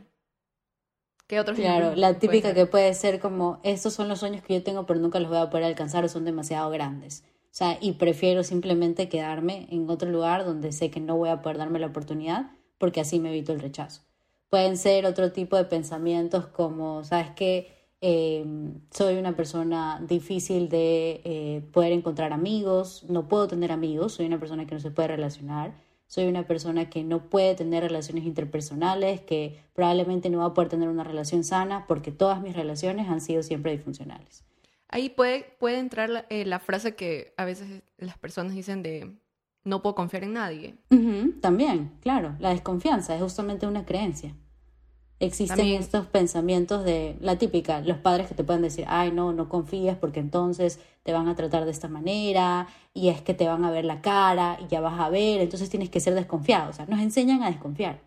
[1.28, 4.64] ¿Qué otros Claro, la típica que puede ser como, estos son los sueños que yo
[4.64, 7.26] tengo, pero nunca los voy a poder alcanzar o son demasiado grandes.
[7.46, 11.42] O sea, y prefiero simplemente quedarme en otro lugar donde sé que no voy a
[11.42, 14.02] poder darme la oportunidad porque así me evito el rechazo.
[14.50, 17.81] Pueden ser otro tipo de pensamientos como, ¿sabes qué?
[18.04, 24.26] Em, soy una persona difícil de eh, poder encontrar amigos, no puedo tener amigos, soy
[24.26, 25.76] una persona que no se puede relacionar,
[26.08, 30.70] soy una persona que no puede tener relaciones interpersonales, que probablemente no va a poder
[30.70, 34.44] tener una relación sana porque todas mis relaciones han sido siempre disfuncionales.
[34.90, 39.12] Ahí puede, puede entrar la, eh, la frase que a veces las personas dicen de
[39.64, 40.74] no puedo confiar en nadie.
[41.40, 44.34] también, claro, la desconfianza es justamente una creencia
[45.22, 49.50] existen estos pensamientos de la típica, los padres que te pueden decir, ay, no, no
[49.50, 53.64] confías porque entonces te van a tratar de esta manera y es que te van
[53.64, 56.74] a ver la cara y ya vas a ver, entonces tienes que ser desconfiado, o
[56.74, 58.00] sea, nos enseñan a desconfiar.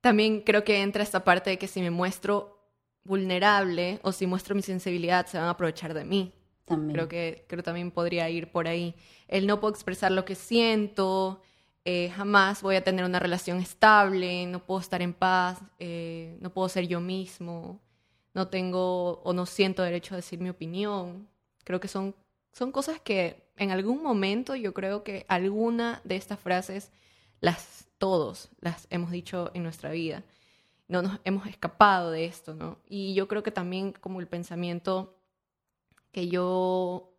[0.00, 2.56] También creo que entra esta parte de que si me muestro
[3.04, 6.32] vulnerable o si muestro mi sensibilidad se van a aprovechar de mí.
[6.64, 6.94] También.
[6.94, 8.94] Creo que creo también podría ir por ahí.
[9.28, 11.40] El no puedo expresar lo que siento,
[11.88, 16.52] eh, jamás voy a tener una relación estable, no puedo estar en paz, eh, no
[16.52, 17.80] puedo ser yo mismo,
[18.34, 21.28] no tengo o no siento derecho a decir mi opinión.
[21.62, 22.16] Creo que son,
[22.52, 26.90] son cosas que en algún momento yo creo que alguna de estas frases,
[27.40, 30.24] las todos las hemos dicho en nuestra vida.
[30.88, 32.80] No nos hemos escapado de esto, ¿no?
[32.88, 35.20] Y yo creo que también como el pensamiento
[36.10, 37.12] que yo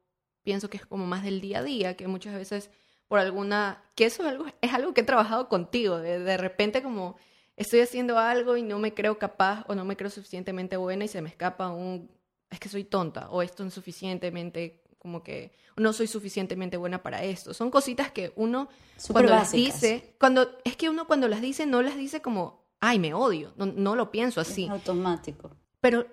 [0.43, 2.69] pienso que es como más del día a día, que muchas veces
[3.08, 6.82] por alguna, que eso es algo, es algo que he trabajado contigo, de, de repente
[6.82, 7.15] como
[7.56, 11.08] estoy haciendo algo y no me creo capaz o no me creo suficientemente buena y
[11.08, 12.10] se me escapa un,
[12.50, 17.24] es que soy tonta o esto es suficientemente como que no soy suficientemente buena para
[17.24, 17.54] esto.
[17.54, 18.67] Son cositas que uno
[19.12, 23.00] cuando las dice, cuando es que uno cuando las dice no las dice como, ay,
[23.00, 24.65] me odio, no, no lo pienso así.
[24.65, 25.52] Es automático.
[25.80, 26.08] Pero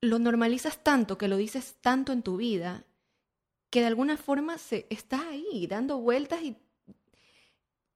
[0.00, 2.84] lo normalizas tanto, que lo dices tanto en tu vida
[3.70, 6.56] que de alguna forma se está ahí dando vueltas y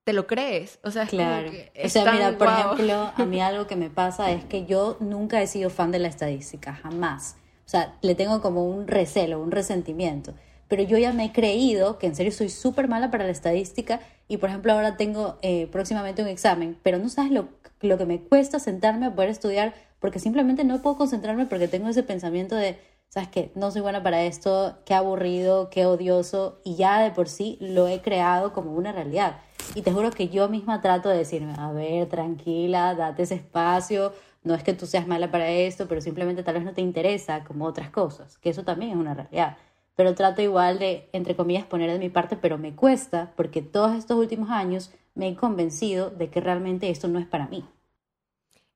[0.04, 0.78] te lo crees.
[0.84, 1.46] O sea, es claro.
[1.46, 4.66] como que o sea, mira, por ejemplo, a mí algo que me pasa es que
[4.66, 7.36] yo nunca he sido fan de la estadística, jamás.
[7.66, 10.34] O sea, le tengo como un recelo, un resentimiento.
[10.68, 14.00] Pero yo ya me he creído que en serio soy súper mala para la estadística
[14.28, 17.48] y, por ejemplo, ahora tengo eh, próximamente un examen, pero no sabes lo,
[17.80, 21.88] lo que me cuesta sentarme a poder estudiar porque simplemente no puedo concentrarme porque tengo
[21.88, 22.78] ese pensamiento de
[23.14, 27.28] sabes que no soy buena para esto, qué aburrido, qué odioso, y ya de por
[27.28, 29.36] sí lo he creado como una realidad.
[29.76, 34.12] Y te juro que yo misma trato de decirme, a ver, tranquila, date ese espacio,
[34.42, 37.44] no es que tú seas mala para esto, pero simplemente tal vez no te interesa
[37.44, 39.58] como otras cosas, que eso también es una realidad.
[39.94, 43.94] Pero trato igual de, entre comillas, poner de mi parte, pero me cuesta porque todos
[43.94, 47.64] estos últimos años me he convencido de que realmente esto no es para mí.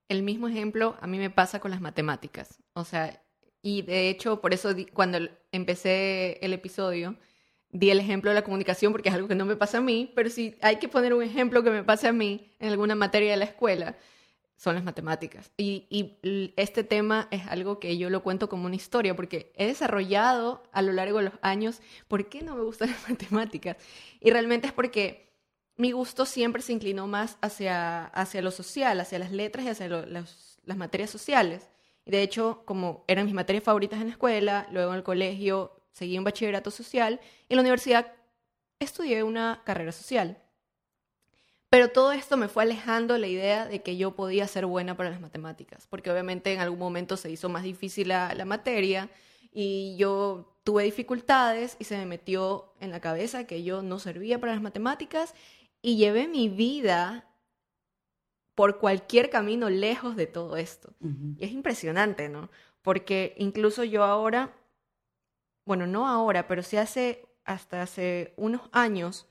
[0.09, 2.63] El mismo ejemplo a mí me pasa con las matemáticas.
[2.75, 3.21] O sea,
[3.63, 5.19] y de hecho, por eso cuando
[5.53, 7.17] empecé el episodio,
[7.71, 10.13] di el ejemplo de la comunicación porque es algo que no me pasa a mí,
[10.15, 13.33] pero si hay que poner un ejemplo que me pase a mí en alguna materia
[13.33, 13.97] de la escuela,
[14.57, 15.53] son las matemáticas.
[15.57, 19.67] Y, y, este tema es algo que yo lo cuento como una historia, porque he
[19.67, 23.77] desarrollado a lo largo de los años por qué no me gustan las matemáticas.
[24.21, 25.33] Y realmente es porque
[25.77, 29.89] mi gusto siempre se inclinó más hacia, hacia lo social, hacia las letras y hacia
[29.89, 31.69] las materias sociales.
[32.09, 36.17] De hecho, como eran mis materias favoritas en la escuela, luego en el colegio seguí
[36.17, 38.15] un bachillerato social y en la universidad
[38.81, 40.43] estudié una carrera social.
[41.69, 45.11] Pero todo esto me fue alejando la idea de que yo podía ser buena para
[45.11, 49.11] las matemáticas, porque obviamente en algún momento se hizo más difícil la, la materia
[49.53, 54.41] y yo tuve dificultades y se me metió en la cabeza que yo no servía
[54.41, 55.35] para las matemáticas
[55.83, 57.28] y llevé mi vida
[58.59, 60.93] por cualquier camino lejos de todo esto.
[61.37, 62.51] Y es impresionante, ¿no?
[62.83, 64.53] Porque incluso yo ahora,
[65.65, 69.29] bueno, no ahora, pero sí hace, hasta hace unos años,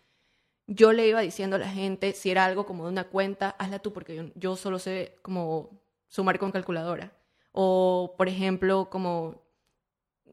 [0.66, 3.80] yo le iba diciendo a la gente, si era algo como de una cuenta, hazla
[3.80, 7.12] tú, porque yo, yo solo sé como sumar con calculadora.
[7.52, 9.44] O, por ejemplo, como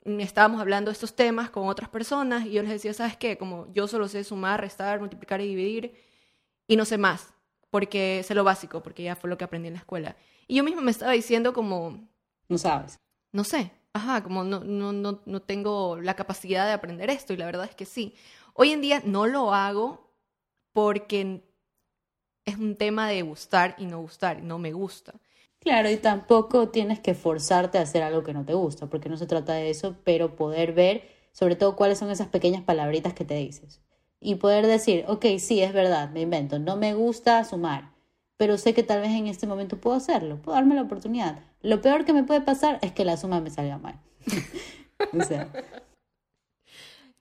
[0.05, 3.37] estábamos hablando de estos temas con otras personas y yo les decía, ¿sabes qué?
[3.39, 6.01] Como yo solo sé sumar, restar, multiplicar y dividir
[6.69, 7.34] y no sé más,
[7.75, 10.15] porque sé lo básico, porque ya fue lo que aprendí en la escuela.
[10.47, 12.07] Y yo misma me estaba diciendo como...
[12.49, 13.01] No sabes.
[13.33, 17.37] No sé, ajá, como no, no, no, no tengo la capacidad de aprender esto y
[17.37, 18.15] la verdad es que sí.
[18.53, 20.09] Hoy en día no lo hago
[20.73, 21.43] porque
[22.45, 25.13] es un tema de gustar y no gustar, no me gusta.
[25.59, 29.17] Claro, y tampoco tienes que forzarte a hacer algo que no te gusta, porque no
[29.17, 33.25] se trata de eso, pero poder ver sobre todo cuáles son esas pequeñas palabritas que
[33.25, 33.81] te dices.
[34.25, 37.93] Y poder decir, ok, sí, es verdad, me invento, no me gusta sumar,
[38.39, 41.41] pero sé que tal vez en este momento puedo hacerlo, puedo darme la oportunidad.
[41.61, 44.01] Lo peor que me puede pasar es que la suma me salga mal.
[45.13, 45.51] o sea,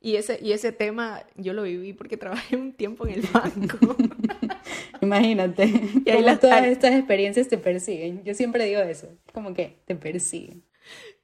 [0.03, 3.95] y ese, y ese tema yo lo viví porque trabajé un tiempo en el banco.
[5.01, 5.63] Imagínate.
[6.05, 8.21] Y ahí las, todas estas experiencias te persiguen.
[8.25, 10.61] Yo siempre digo eso, como que te persiguen.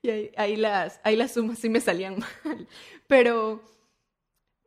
[0.02, 2.68] Y ahí, ahí, las, ahí las sumas sí me salían mal.
[3.08, 3.62] Pero,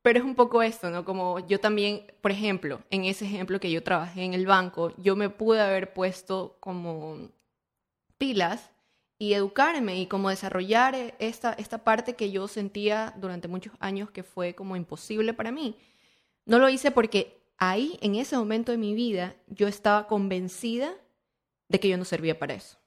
[0.02, 1.04] pero es un poco esto, ¿no?
[1.04, 5.14] Como yo también, por ejemplo, en ese ejemplo que yo trabajé en el banco, yo
[5.14, 7.30] me pude haber puesto como
[8.18, 8.70] pilas
[9.18, 14.10] y educarme y como desarrollar eh, esta, esta parte que yo sentía durante muchos años
[14.10, 15.76] que fue como imposible para mí.
[16.44, 20.92] No lo hice porque ahí, en ese momento de mi vida, yo estaba convencida
[21.68, 22.81] de que yo no servía para eso.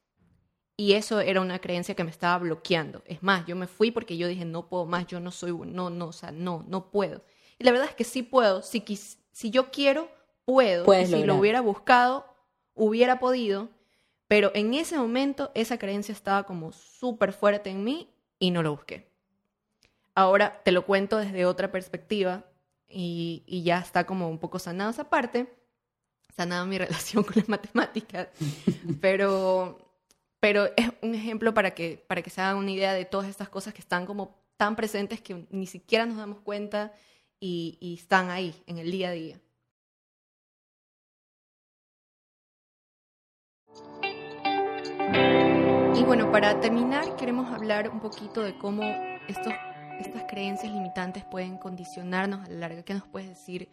[0.77, 3.01] Y eso era una creencia que me estaba bloqueando.
[3.05, 5.89] Es más, yo me fui porque yo dije, no puedo más, yo no soy, no,
[5.89, 7.23] no, o sea, no, no puedo.
[7.57, 8.83] Y la verdad es que sí puedo, si,
[9.31, 10.09] si yo quiero,
[10.43, 10.85] puedo.
[11.05, 12.25] si lo hubiera buscado,
[12.73, 13.69] hubiera podido,
[14.27, 18.09] pero en ese momento esa creencia estaba como súper fuerte en mí
[18.39, 19.09] y no lo busqué.
[20.13, 22.45] Ahora te lo cuento desde otra perspectiva
[22.87, 25.53] y, ya está como un poco sanada esa parte,
[26.35, 28.29] sanada mi relación con las matemáticas,
[29.01, 29.84] pero,
[30.45, 33.49] pero es un ejemplo para que, para que se hagan una idea de todas estas
[33.49, 36.93] cosas que están como tan presentes que ni siquiera nos damos cuenta
[37.39, 39.39] y, están ahí en el día a día.
[45.95, 48.83] Y bueno, para terminar, queremos hablar un poquito de cómo
[49.27, 49.51] estos,
[49.99, 52.83] estas creencias limitantes pueden condicionarnos a la larga.
[52.83, 53.67] ¿Qué nos puedes decir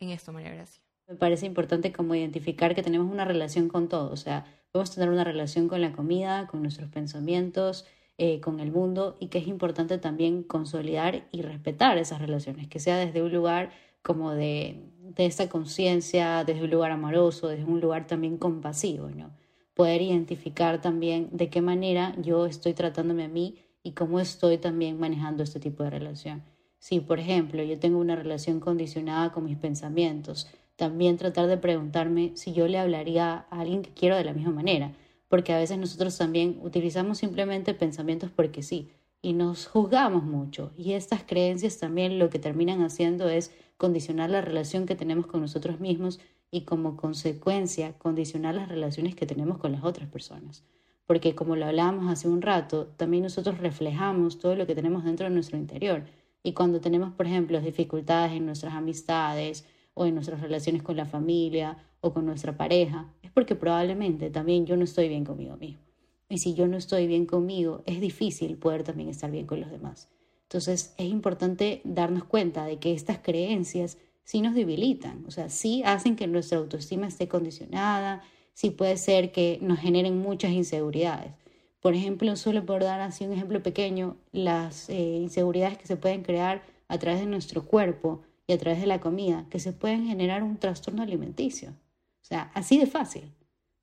[0.00, 0.83] en esto, María Gracia?
[1.06, 5.10] Me parece importante como identificar que tenemos una relación con todo, o sea, podemos tener
[5.10, 7.84] una relación con la comida, con nuestros pensamientos,
[8.16, 12.78] eh, con el mundo y que es importante también consolidar y respetar esas relaciones, que
[12.78, 13.70] sea desde un lugar
[14.02, 19.30] como de, de esta conciencia, desde un lugar amoroso, desde un lugar también compasivo, ¿no?
[19.74, 24.98] poder identificar también de qué manera yo estoy tratándome a mí y cómo estoy también
[24.98, 26.42] manejando este tipo de relación.
[26.78, 32.32] Si, por ejemplo, yo tengo una relación condicionada con mis pensamientos, también tratar de preguntarme
[32.34, 34.92] si yo le hablaría a alguien que quiero de la misma manera,
[35.28, 38.90] porque a veces nosotros también utilizamos simplemente pensamientos porque sí
[39.24, 44.42] y nos juzgamos mucho y estas creencias también lo que terminan haciendo es condicionar la
[44.42, 49.72] relación que tenemos con nosotros mismos y como consecuencia condicionar las relaciones que tenemos con
[49.72, 50.62] las otras personas.
[51.06, 55.26] Porque como lo hablábamos hace un rato, también nosotros reflejamos todo lo que tenemos dentro
[55.26, 56.04] de nuestro interior.
[56.42, 61.06] Y cuando tenemos, por ejemplo, dificultades en nuestras amistades o en nuestras relaciones con la
[61.06, 65.82] familia o con nuestra pareja, es porque probablemente también yo no estoy bien conmigo mismo.
[66.28, 69.70] Y si yo no estoy bien conmigo, es difícil poder también estar bien con los
[69.70, 70.08] demás.
[70.42, 75.82] Entonces es importante darnos cuenta de que estas creencias sí nos debilitan, o sea, sí
[75.84, 78.22] hacen que nuestra autoestima esté condicionada,
[78.52, 81.32] sí puede ser que nos generen muchas inseguridades.
[81.80, 86.22] Por ejemplo, solo por dar así un ejemplo pequeño, las eh, inseguridades que se pueden
[86.22, 90.06] crear a través de nuestro cuerpo y a través de la comida, que se pueden
[90.06, 91.70] generar un trastorno alimenticio.
[91.70, 93.32] O sea, así de fácil.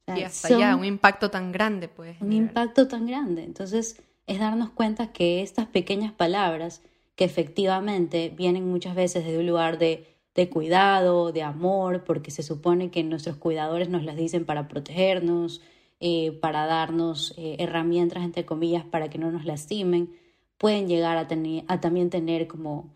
[0.07, 2.19] y hasta allá, un impacto tan grande, pues.
[2.21, 3.43] Un impacto tan grande.
[3.43, 6.81] Entonces, es darnos cuenta que estas pequeñas palabras,
[7.15, 12.43] que efectivamente vienen muchas veces desde un lugar de de cuidado, de amor, porque se
[12.43, 15.61] supone que nuestros cuidadores nos las dicen para protegernos,
[15.99, 20.15] eh, para darnos eh, herramientas, entre comillas, para que no nos lastimen,
[20.57, 22.93] pueden llegar a, tener, a también tener como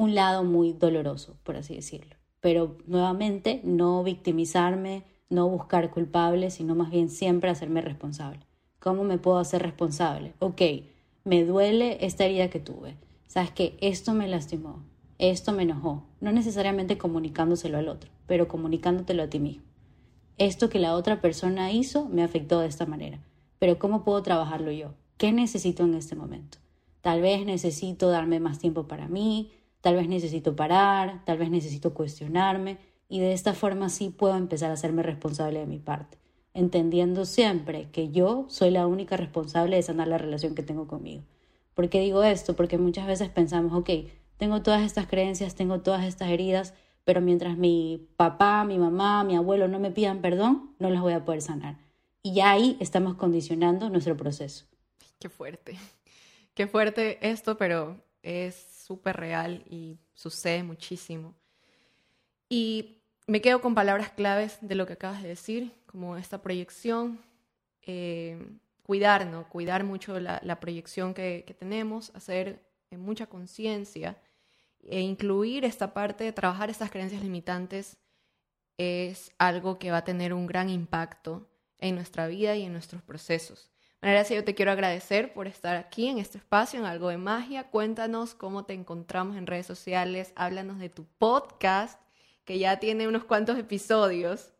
[0.00, 2.16] un lado muy doloroso, por así decirlo.
[2.40, 8.40] Pero nuevamente, no victimizarme, no buscar culpables, sino más bien siempre hacerme responsable.
[8.78, 10.32] ¿Cómo me puedo hacer responsable?
[10.38, 10.62] Ok,
[11.24, 12.96] me duele esta herida que tuve.
[13.26, 14.82] Sabes que esto me lastimó,
[15.18, 16.06] esto me enojó.
[16.22, 19.64] No necesariamente comunicándoselo al otro, pero comunicándotelo a ti mismo.
[20.38, 23.20] Esto que la otra persona hizo me afectó de esta manera.
[23.58, 24.94] Pero ¿cómo puedo trabajarlo yo?
[25.18, 26.56] ¿Qué necesito en este momento?
[27.02, 31.94] Tal vez necesito darme más tiempo para mí, tal vez necesito parar, tal vez necesito
[31.94, 32.78] cuestionarme
[33.08, 36.20] y de esta forma sí puedo empezar a hacerme responsable de mi parte
[36.54, 41.22] entendiendo siempre que yo soy la única responsable de sanar la relación que tengo conmigo.
[41.74, 42.56] ¿Por qué digo esto?
[42.56, 43.90] Porque muchas veces pensamos, ok,
[44.36, 46.74] tengo todas estas creencias, tengo todas estas heridas,
[47.04, 51.12] pero mientras mi papá, mi mamá, mi abuelo no me pidan perdón, no las voy
[51.12, 51.78] a poder sanar.
[52.22, 54.66] Y ya ahí estamos condicionando nuestro proceso.
[55.18, 55.76] Qué fuerte.
[56.54, 61.36] Qué fuerte esto, pero es súper real y sucede muchísimo.
[62.48, 67.20] Y me quedo con palabras claves de lo que acabas de decir, como esta proyección,
[67.82, 68.36] eh,
[68.82, 74.16] cuidar, mucho la, proyección que, tenemos, hacer eh, mucha conciencia
[74.82, 77.96] e incluir esta parte de trabajar estas creencias limitantes
[78.76, 83.02] es algo que va a tener un gran impacto en nuestra vida y en nuestros
[83.02, 83.69] procesos.
[84.02, 87.64] Manera, yo te quiero agradecer por estar aquí en este espacio, en Algo de Magia.
[87.64, 92.00] Cuéntanos cómo te encontramos en redes sociales, háblanos de tu podcast
[92.46, 94.52] que ya tiene unos cuantos episodios.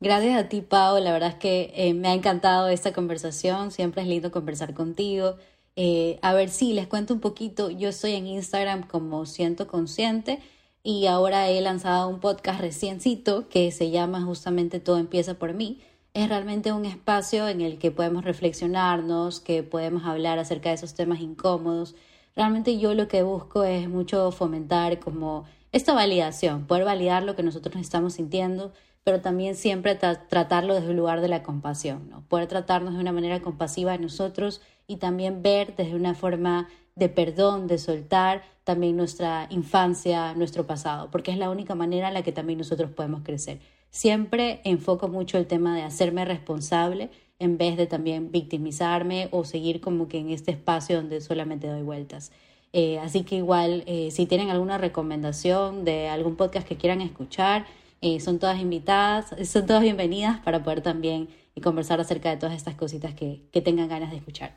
[0.00, 0.98] Gracias a ti, Pau.
[0.98, 3.70] La verdad es que eh, me ha encantado esta conversación.
[3.70, 5.36] Siempre es lindo conversar contigo.
[5.76, 7.70] Eh, a ver, sí, les cuento un poquito.
[7.70, 10.40] Yo estoy en Instagram como Siento Consciente
[10.82, 15.82] y ahora he lanzado un podcast reciencito que se llama justamente Todo empieza por mí.
[16.14, 20.94] Es realmente un espacio en el que podemos reflexionarnos, que podemos hablar acerca de esos
[20.94, 21.96] temas incómodos.
[22.36, 27.42] Realmente yo lo que busco es mucho fomentar como esta validación, poder validar lo que
[27.42, 28.72] nosotros estamos sintiendo,
[29.04, 32.22] pero también siempre tratarlo desde el lugar de la compasión, ¿no?
[32.28, 37.08] poder tratarnos de una manera compasiva a nosotros y también ver desde una forma de
[37.08, 42.22] perdón, de soltar también nuestra infancia, nuestro pasado, porque es la única manera en la
[42.22, 43.58] que también nosotros podemos crecer.
[43.90, 49.80] Siempre enfoco mucho el tema de hacerme responsable en vez de también victimizarme o seguir
[49.80, 52.32] como que en este espacio donde solamente doy vueltas.
[52.72, 57.66] Eh, así que igual, eh, si tienen alguna recomendación de algún podcast que quieran escuchar,
[58.04, 61.30] eh, son todas invitadas, son todas bienvenidas para poder también
[61.62, 64.54] conversar acerca de todas estas cositas que, que tengan ganas de escuchar.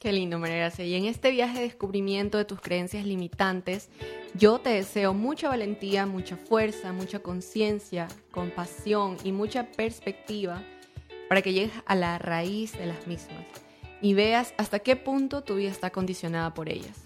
[0.00, 0.84] Qué lindo, María Gracia.
[0.84, 3.88] Y en este viaje de descubrimiento de tus creencias limitantes,
[4.34, 10.60] yo te deseo mucha valentía, mucha fuerza, mucha conciencia, compasión y mucha perspectiva
[11.28, 13.44] para que llegues a la raíz de las mismas
[14.02, 17.05] y veas hasta qué punto tu vida está condicionada por ellas.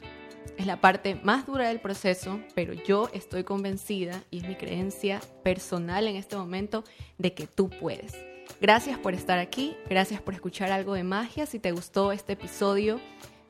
[0.60, 5.22] Es la parte más dura del proceso, pero yo estoy convencida y es mi creencia
[5.42, 6.84] personal en este momento
[7.16, 8.14] de que tú puedes.
[8.60, 11.46] Gracias por estar aquí, gracias por escuchar algo de magia.
[11.46, 13.00] Si te gustó este episodio,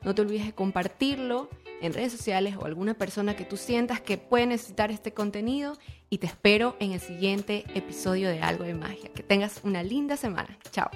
[0.03, 1.49] no te olvides de compartirlo
[1.81, 5.77] en redes sociales o alguna persona que tú sientas que puede necesitar este contenido
[6.09, 9.11] y te espero en el siguiente episodio de Algo de Magia.
[9.13, 10.57] Que tengas una linda semana.
[10.71, 10.89] Chao.